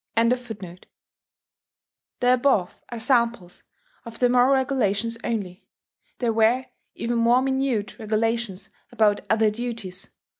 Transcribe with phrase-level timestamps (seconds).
[0.15, 0.73] ]The
[2.23, 3.61] above are samples
[4.03, 5.67] of the moral regulations only:
[6.17, 10.09] there were even more minute regulations about other duties.